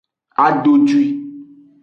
Adodwi. 0.45 1.03